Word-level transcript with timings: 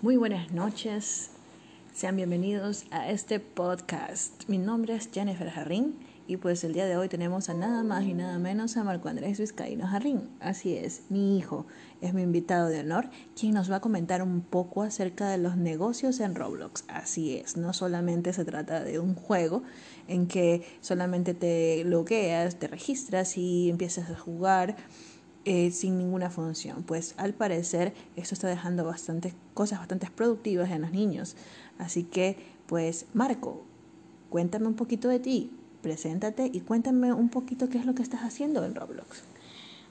Muy 0.00 0.16
buenas 0.16 0.52
noches, 0.52 1.30
sean 1.92 2.14
bienvenidos 2.14 2.84
a 2.92 3.10
este 3.10 3.40
podcast. 3.40 4.48
Mi 4.48 4.56
nombre 4.56 4.94
es 4.94 5.10
Jennifer 5.12 5.50
Jarrín 5.50 5.96
y 6.28 6.36
pues 6.36 6.62
el 6.62 6.72
día 6.72 6.86
de 6.86 6.96
hoy 6.96 7.08
tenemos 7.08 7.48
a 7.48 7.54
nada 7.54 7.82
más 7.82 8.04
y 8.04 8.14
nada 8.14 8.38
menos 8.38 8.76
a 8.76 8.84
Marco 8.84 9.08
Andrés 9.08 9.40
Vizcaíno 9.40 9.88
Jarrín. 9.88 10.28
Así 10.38 10.76
es, 10.76 11.02
mi 11.08 11.36
hijo 11.36 11.66
es 12.00 12.14
mi 12.14 12.22
invitado 12.22 12.68
de 12.68 12.78
honor, 12.78 13.10
quien 13.34 13.54
nos 13.54 13.72
va 13.72 13.76
a 13.76 13.80
comentar 13.80 14.22
un 14.22 14.40
poco 14.42 14.84
acerca 14.84 15.30
de 15.30 15.38
los 15.38 15.56
negocios 15.56 16.20
en 16.20 16.36
Roblox. 16.36 16.84
Así 16.86 17.36
es, 17.36 17.56
no 17.56 17.72
solamente 17.72 18.32
se 18.32 18.44
trata 18.44 18.84
de 18.84 19.00
un 19.00 19.16
juego 19.16 19.64
en 20.06 20.28
que 20.28 20.64
solamente 20.80 21.34
te 21.34 21.82
logueas, 21.82 22.60
te 22.60 22.68
registras 22.68 23.36
y 23.36 23.68
empiezas 23.68 24.10
a 24.10 24.16
jugar 24.16 24.76
eh, 25.50 25.70
sin 25.70 25.96
ninguna 25.96 26.28
función. 26.28 26.82
Pues 26.82 27.14
al 27.16 27.32
parecer 27.32 27.94
esto 28.16 28.34
está 28.34 28.48
dejando 28.48 28.84
bastantes 28.84 29.32
cosas 29.54 29.78
bastante 29.78 30.06
productivas 30.10 30.70
en 30.70 30.82
los 30.82 30.92
niños. 30.92 31.36
Así 31.78 32.02
que, 32.02 32.36
pues 32.66 33.06
Marco, 33.14 33.62
cuéntame 34.28 34.66
un 34.66 34.74
poquito 34.74 35.08
de 35.08 35.20
ti, 35.20 35.50
preséntate 35.80 36.50
y 36.52 36.60
cuéntame 36.60 37.14
un 37.14 37.30
poquito 37.30 37.70
qué 37.70 37.78
es 37.78 37.86
lo 37.86 37.94
que 37.94 38.02
estás 38.02 38.24
haciendo 38.24 38.62
en 38.62 38.74
Roblox. 38.74 39.22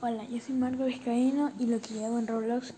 Hola, 0.00 0.22
yo 0.28 0.38
soy 0.38 0.54
Marco 0.54 0.84
Vizcaíno 0.84 1.50
y 1.58 1.66
lo 1.66 1.80
que 1.80 2.04
hago 2.04 2.20
en 2.20 2.28
Roblox 2.28 2.72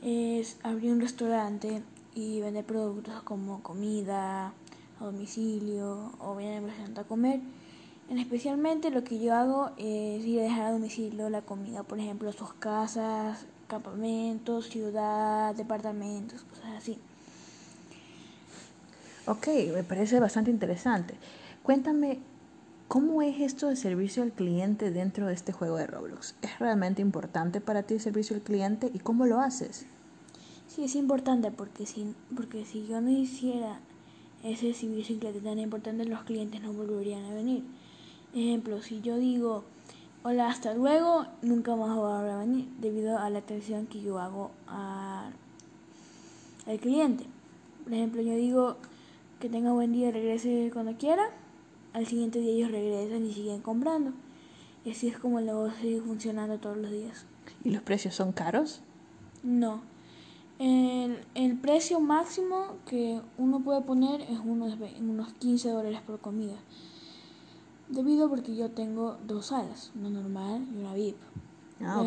es 0.00 0.56
abrir 0.62 0.92
un 0.92 1.00
restaurante 1.02 1.82
y 2.14 2.40
vender 2.40 2.64
productos 2.64 3.22
como 3.22 3.62
comida 3.62 4.54
a 4.98 5.04
domicilio 5.04 6.10
o 6.20 6.36
vienen 6.36 6.70
a 6.96 7.04
comer 7.04 7.40
especialmente 8.18 8.90
lo 8.90 9.04
que 9.04 9.18
yo 9.18 9.34
hago 9.34 9.70
es 9.76 10.24
ir 10.24 10.40
a 10.40 10.42
dejar 10.42 10.66
a 10.66 10.72
domicilio 10.72 11.30
la 11.30 11.42
comida, 11.42 11.82
por 11.82 11.98
ejemplo, 11.98 12.32
sus 12.32 12.52
casas, 12.54 13.46
campamentos, 13.68 14.68
ciudad, 14.68 15.54
departamentos, 15.54 16.42
cosas 16.42 16.76
así. 16.76 16.98
Ok, 19.26 19.46
me 19.72 19.84
parece 19.84 20.18
bastante 20.18 20.50
interesante. 20.50 21.14
Cuéntame, 21.62 22.18
¿cómo 22.88 23.22
es 23.22 23.40
esto 23.40 23.68
de 23.68 23.76
servicio 23.76 24.24
al 24.24 24.32
cliente 24.32 24.90
dentro 24.90 25.28
de 25.28 25.34
este 25.34 25.52
juego 25.52 25.76
de 25.76 25.86
Roblox? 25.86 26.34
¿Es 26.42 26.58
realmente 26.58 27.02
importante 27.02 27.60
para 27.60 27.84
ti 27.84 27.94
el 27.94 28.00
servicio 28.00 28.34
al 28.34 28.42
cliente 28.42 28.90
y 28.92 28.98
cómo 28.98 29.26
lo 29.26 29.40
haces? 29.40 29.86
Sí, 30.66 30.84
es 30.84 30.96
importante 30.96 31.50
porque 31.50 31.86
si, 31.86 32.14
porque 32.34 32.64
si 32.64 32.86
yo 32.86 33.00
no 33.00 33.10
hiciera 33.10 33.78
ese 34.42 34.74
servicio 34.74 35.14
al 35.14 35.20
cliente 35.20 35.40
tan 35.40 35.58
importante, 35.60 36.04
los 36.04 36.24
clientes 36.24 36.60
no 36.60 36.72
volverían 36.72 37.24
a 37.26 37.34
venir. 37.34 37.62
Ejemplo, 38.34 38.82
si 38.82 39.00
yo 39.00 39.16
digo 39.16 39.64
hola, 40.24 40.48
hasta 40.48 40.74
luego, 40.74 41.26
nunca 41.42 41.74
más 41.74 41.96
voy 41.96 42.12
a 42.12 42.36
venir 42.38 42.68
debido 42.80 43.18
a 43.18 43.28
la 43.30 43.40
atención 43.40 43.86
que 43.86 44.00
yo 44.00 44.18
hago 44.18 44.50
al 44.66 45.32
cliente. 46.80 47.26
Por 47.84 47.92
ejemplo, 47.92 48.22
yo 48.22 48.36
digo 48.36 48.76
que 49.40 49.48
tenga 49.48 49.72
buen 49.72 49.92
día, 49.92 50.10
regrese 50.10 50.70
cuando 50.72 50.96
quiera. 50.96 51.24
Al 51.92 52.06
siguiente 52.06 52.38
día 52.38 52.52
ellos 52.52 52.70
regresan 52.70 53.26
y 53.26 53.32
siguen 53.32 53.60
comprando. 53.60 54.12
Y 54.84 54.92
así 54.92 55.08
es 55.08 55.18
como 55.18 55.38
el 55.38 55.46
negocio 55.46 55.80
sigue 55.80 56.00
funcionando 56.00 56.58
todos 56.58 56.76
los 56.76 56.90
días. 56.90 57.26
¿Y 57.64 57.70
los 57.70 57.82
precios 57.82 58.14
son 58.14 58.32
caros? 58.32 58.80
No. 59.42 59.82
El, 60.58 61.18
el 61.34 61.56
precio 61.56 61.98
máximo 61.98 62.76
que 62.86 63.20
uno 63.36 63.60
puede 63.60 63.80
poner 63.82 64.20
es 64.22 64.38
unos, 64.38 64.76
unos 65.00 65.32
15 65.34 65.70
dólares 65.70 66.00
por 66.06 66.20
comida 66.20 66.56
debido 67.92 68.28
porque 68.28 68.56
yo 68.56 68.70
tengo 68.70 69.18
dos 69.26 69.46
salas, 69.46 69.92
una 69.94 70.10
normal 70.10 70.66
y 70.74 70.78
una 70.78 70.94
VIP. 70.94 71.16
Ah, 71.84 72.04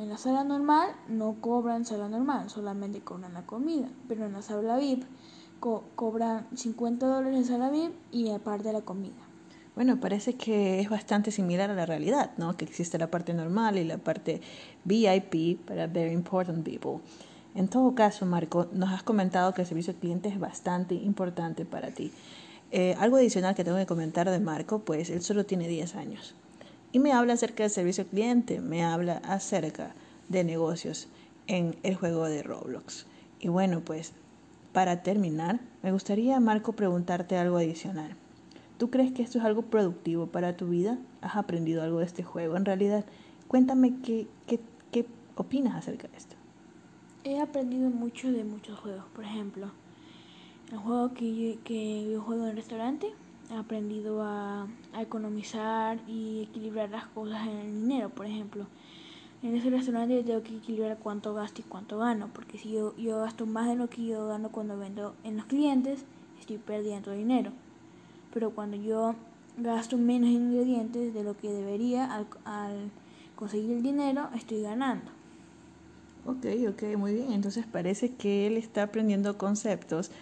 en 0.00 0.08
la 0.08 0.16
sala 0.16 0.42
normal 0.42 0.90
no 1.08 1.36
cobran 1.40 1.84
sala 1.84 2.08
normal, 2.08 2.50
solamente 2.50 3.00
cobran 3.00 3.34
la 3.34 3.46
comida, 3.46 3.88
pero 4.08 4.26
en 4.26 4.32
la 4.32 4.42
sala 4.42 4.78
VIP 4.78 5.04
cobran 5.60 6.46
50 6.56 7.06
dólares 7.06 7.38
en 7.38 7.44
sala 7.44 7.70
VIP 7.70 7.92
y 8.10 8.30
aparte 8.30 8.72
la 8.72 8.80
comida. 8.80 9.14
Bueno, 9.76 10.00
parece 10.00 10.34
que 10.34 10.80
es 10.80 10.90
bastante 10.90 11.30
similar 11.30 11.70
a 11.70 11.74
la 11.74 11.86
realidad, 11.86 12.32
¿no? 12.36 12.56
Que 12.56 12.64
existe 12.64 12.98
la 12.98 13.10
parte 13.10 13.32
normal 13.32 13.78
y 13.78 13.84
la 13.84 13.96
parte 13.96 14.40
VIP 14.84 15.64
para 15.64 15.86
Very 15.86 16.12
Important 16.12 16.64
People. 16.64 17.00
En 17.54 17.68
todo 17.68 17.94
caso, 17.94 18.26
Marco, 18.26 18.68
nos 18.72 18.90
has 18.90 19.02
comentado 19.02 19.54
que 19.54 19.62
el 19.62 19.68
servicio 19.68 19.92
al 19.92 19.98
cliente 19.98 20.28
es 20.28 20.38
bastante 20.38 20.94
importante 20.94 21.64
para 21.64 21.90
ti. 21.90 22.12
Eh, 22.74 22.96
algo 22.98 23.18
adicional 23.18 23.54
que 23.54 23.64
tengo 23.64 23.76
que 23.76 23.84
comentar 23.84 24.30
de 24.30 24.40
Marco, 24.40 24.78
pues 24.78 25.10
él 25.10 25.20
solo 25.20 25.44
tiene 25.44 25.68
10 25.68 25.94
años. 25.94 26.34
Y 26.90 27.00
me 27.00 27.12
habla 27.12 27.34
acerca 27.34 27.64
del 27.64 27.70
servicio 27.70 28.04
al 28.04 28.08
cliente, 28.08 28.62
me 28.62 28.82
habla 28.82 29.18
acerca 29.18 29.94
de 30.30 30.42
negocios 30.42 31.08
en 31.48 31.76
el 31.82 31.96
juego 31.96 32.24
de 32.24 32.42
Roblox. 32.42 33.04
Y 33.40 33.48
bueno, 33.48 33.80
pues 33.80 34.14
para 34.72 35.02
terminar, 35.02 35.60
me 35.82 35.92
gustaría, 35.92 36.40
Marco, 36.40 36.72
preguntarte 36.72 37.36
algo 37.36 37.58
adicional. 37.58 38.16
¿Tú 38.78 38.88
crees 38.88 39.12
que 39.12 39.22
esto 39.22 39.38
es 39.38 39.44
algo 39.44 39.60
productivo 39.60 40.28
para 40.28 40.56
tu 40.56 40.68
vida? 40.68 40.98
¿Has 41.20 41.36
aprendido 41.36 41.82
algo 41.82 41.98
de 41.98 42.06
este 42.06 42.22
juego 42.22 42.56
en 42.56 42.64
realidad? 42.64 43.04
Cuéntame 43.48 44.00
qué, 44.02 44.26
qué, 44.46 44.60
qué 44.90 45.04
opinas 45.36 45.76
acerca 45.76 46.08
de 46.08 46.16
esto. 46.16 46.36
He 47.24 47.38
aprendido 47.38 47.90
mucho 47.90 48.32
de 48.32 48.44
muchos 48.44 48.78
juegos, 48.78 49.04
por 49.14 49.24
ejemplo 49.24 49.72
el 50.72 50.78
juego 50.78 51.12
que 51.14 51.58
que 51.64 52.10
yo 52.10 52.20
juego 52.22 52.44
en 52.44 52.50
el 52.50 52.56
restaurante 52.56 53.12
he 53.52 53.56
aprendido 53.56 54.22
a, 54.22 54.66
economizar 54.98 55.98
y 56.06 56.42
equilibrar 56.42 56.90
las 56.90 57.06
cosas 57.06 57.46
en 57.46 57.56
el 57.56 57.80
dinero, 57.80 58.08
por 58.08 58.26
ejemplo. 58.26 58.66
En 59.42 59.56
ese 59.56 59.70
restaurante 59.70 60.14
yo 60.14 60.24
tengo 60.24 60.42
que 60.42 60.56
equilibrar 60.56 60.98
cuánto 60.98 61.34
gasto 61.34 61.60
y 61.60 61.64
cuánto 61.64 61.98
gano, 61.98 62.30
porque 62.32 62.58
si 62.58 62.72
yo, 62.72 62.96
yo 62.96 63.20
gasto 63.20 63.44
más 63.44 63.68
de 63.68 63.74
lo 63.74 63.90
que 63.90 64.04
yo 64.04 64.28
gano 64.28 64.50
cuando 64.50 64.78
vendo 64.78 65.14
en 65.24 65.36
los 65.36 65.46
clientes, 65.46 66.04
estoy 66.40 66.58
perdiendo 66.58 67.10
dinero. 67.10 67.50
Pero 68.32 68.50
cuando 68.50 68.76
yo 68.76 69.14
gasto 69.58 69.98
menos 69.98 70.30
ingredientes 70.30 71.12
de 71.12 71.24
lo 71.24 71.36
que 71.36 71.50
debería 71.50 72.04
al, 72.14 72.26
al 72.44 72.90
conseguir 73.34 73.72
el 73.72 73.82
dinero, 73.82 74.28
estoy 74.34 74.62
ganando. 74.62 75.10
Ok, 76.24 76.46
ok, 76.68 76.96
muy 76.96 77.14
bien. 77.14 77.32
Entonces 77.32 77.66
parece 77.66 78.14
que 78.14 78.46
él 78.46 78.56
está 78.56 78.84
aprendiendo 78.84 79.36
conceptos 79.36 80.12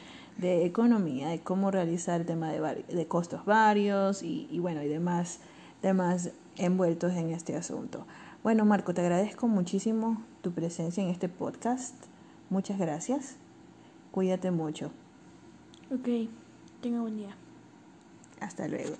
de 0.41 0.65
economía, 0.65 1.29
de 1.29 1.41
cómo 1.41 1.71
realizar 1.71 2.21
el 2.21 2.27
tema 2.27 2.51
de, 2.51 2.85
de 2.89 3.07
costos 3.07 3.45
varios 3.45 4.23
y, 4.23 4.49
y, 4.51 4.59
bueno, 4.59 4.83
y 4.83 4.89
demás, 4.89 5.41
demás 5.83 6.31
envueltos 6.57 7.13
en 7.13 7.31
este 7.31 7.57
asunto. 7.57 8.07
Bueno, 8.43 8.65
Marco, 8.65 8.95
te 8.95 9.03
agradezco 9.03 9.49
muchísimo 9.49 10.23
tu 10.41 10.53
presencia 10.53 11.03
en 11.03 11.11
este 11.11 11.29
podcast. 11.29 11.95
Muchas 12.49 12.79
gracias. 12.79 13.37
Cuídate 14.11 14.51
mucho. 14.51 14.91
Ok, 15.93 16.29
tenga 16.81 17.01
buen 17.01 17.17
día. 17.17 17.37
Hasta 18.41 18.67
luego. 18.67 18.95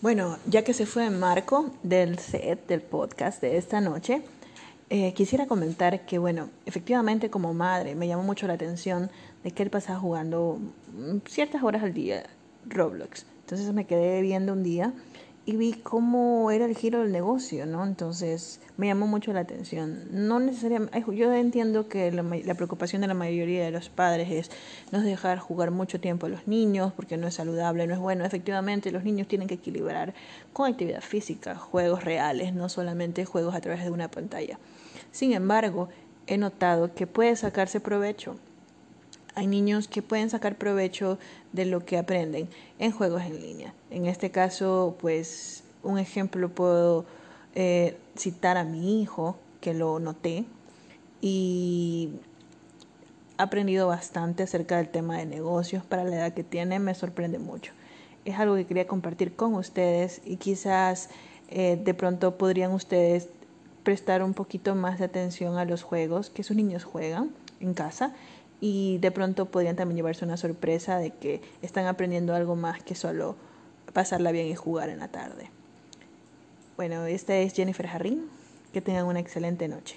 Bueno, 0.00 0.38
ya 0.46 0.62
que 0.62 0.74
se 0.74 0.86
fue 0.86 1.10
Marco 1.10 1.72
del 1.82 2.18
set 2.18 2.66
del 2.68 2.80
podcast 2.80 3.42
de 3.42 3.58
esta 3.58 3.80
noche, 3.80 4.22
eh, 4.90 5.12
quisiera 5.14 5.46
comentar 5.46 6.06
que, 6.06 6.18
bueno, 6.18 6.48
efectivamente 6.64 7.30
como 7.30 7.52
madre 7.52 7.94
me 7.94 8.08
llamó 8.08 8.22
mucho 8.22 8.46
la 8.46 8.54
atención 8.54 9.10
de 9.44 9.50
que 9.50 9.62
él 9.62 9.70
pasaba 9.70 9.98
jugando 9.98 10.58
mm, 10.96 11.18
ciertas 11.26 11.62
horas 11.62 11.82
al 11.82 11.92
día 11.92 12.24
Roblox. 12.66 13.26
Entonces 13.40 13.72
me 13.72 13.86
quedé 13.86 14.20
viendo 14.22 14.52
un 14.52 14.62
día 14.62 14.92
y 15.48 15.56
vi 15.56 15.72
cómo 15.72 16.50
era 16.50 16.66
el 16.66 16.76
giro 16.76 17.00
del 17.00 17.10
negocio, 17.10 17.64
¿no? 17.64 17.82
Entonces 17.82 18.60
me 18.76 18.86
llamó 18.86 19.06
mucho 19.06 19.32
la 19.32 19.40
atención. 19.40 20.04
No 20.10 20.40
necesariamente, 20.40 21.02
yo 21.16 21.32
entiendo 21.32 21.88
que 21.88 22.12
la, 22.12 22.22
la, 22.22 22.54
preocupación 22.54 23.00
de 23.00 23.08
la 23.08 23.14
mayoría 23.14 23.64
de 23.64 23.70
los 23.70 23.88
padres 23.88 24.30
es 24.30 24.50
no 24.92 25.00
dejar 25.00 25.38
jugar 25.38 25.70
mucho 25.70 26.00
tiempo 26.00 26.26
a 26.26 26.28
los 26.28 26.46
niños 26.46 26.92
porque 26.92 27.16
no 27.16 27.26
es 27.26 27.36
saludable, 27.36 27.86
no 27.86 27.94
es 27.94 27.98
bueno. 27.98 28.26
Efectivamente, 28.26 28.92
los 28.92 29.04
niños 29.04 29.26
tienen 29.26 29.48
que 29.48 29.54
equilibrar 29.54 30.12
con 30.52 30.70
actividad 30.70 31.00
física, 31.00 31.54
juegos 31.54 32.04
reales, 32.04 32.52
no 32.52 32.68
solamente 32.68 33.24
juegos 33.24 33.54
a 33.54 33.62
través 33.62 33.84
de 33.84 33.90
una 33.90 34.10
pantalla. 34.10 34.58
Sin 35.12 35.32
embargo, 35.32 35.88
he 36.26 36.36
notado 36.36 36.94
que 36.94 37.06
puede 37.06 37.36
sacarse 37.36 37.80
provecho. 37.80 38.36
Hay 39.38 39.46
niños 39.46 39.86
que 39.86 40.02
pueden 40.02 40.30
sacar 40.30 40.56
provecho 40.56 41.16
de 41.52 41.64
lo 41.64 41.84
que 41.84 41.96
aprenden 41.96 42.48
en 42.80 42.90
juegos 42.90 43.22
en 43.22 43.40
línea. 43.40 43.72
En 43.88 44.06
este 44.06 44.32
caso, 44.32 44.96
pues 45.00 45.62
un 45.84 46.00
ejemplo 46.00 46.48
puedo 46.48 47.04
eh, 47.54 47.96
citar 48.16 48.56
a 48.56 48.64
mi 48.64 49.00
hijo, 49.00 49.36
que 49.60 49.74
lo 49.74 50.00
noté, 50.00 50.44
y 51.20 52.10
ha 53.36 53.44
aprendido 53.44 53.86
bastante 53.86 54.42
acerca 54.42 54.78
del 54.78 54.88
tema 54.88 55.18
de 55.18 55.26
negocios 55.26 55.84
para 55.84 56.02
la 56.02 56.16
edad 56.16 56.34
que 56.34 56.42
tiene, 56.42 56.80
me 56.80 56.96
sorprende 56.96 57.38
mucho. 57.38 57.70
Es 58.24 58.40
algo 58.40 58.56
que 58.56 58.66
quería 58.66 58.88
compartir 58.88 59.36
con 59.36 59.54
ustedes 59.54 60.20
y 60.24 60.38
quizás 60.38 61.10
eh, 61.48 61.80
de 61.80 61.94
pronto 61.94 62.36
podrían 62.38 62.72
ustedes 62.72 63.28
prestar 63.84 64.24
un 64.24 64.34
poquito 64.34 64.74
más 64.74 64.98
de 64.98 65.04
atención 65.04 65.58
a 65.58 65.64
los 65.64 65.84
juegos 65.84 66.28
que 66.28 66.42
sus 66.42 66.56
niños 66.56 66.82
juegan 66.82 67.30
en 67.60 67.74
casa 67.74 68.14
y 68.60 68.98
de 68.98 69.10
pronto 69.10 69.46
podrían 69.46 69.76
también 69.76 69.96
llevarse 69.96 70.24
una 70.24 70.36
sorpresa 70.36 70.98
de 70.98 71.10
que 71.10 71.40
están 71.62 71.86
aprendiendo 71.86 72.34
algo 72.34 72.56
más 72.56 72.82
que 72.82 72.94
solo 72.94 73.36
pasarla 73.92 74.32
bien 74.32 74.46
y 74.46 74.54
jugar 74.54 74.88
en 74.88 74.98
la 74.98 75.08
tarde. 75.08 75.50
Bueno, 76.76 77.06
esta 77.06 77.36
es 77.36 77.54
Jennifer 77.54 77.86
Jarrín. 77.86 78.28
Que 78.72 78.82
tengan 78.82 79.06
una 79.06 79.18
excelente 79.18 79.66
noche. 79.66 79.96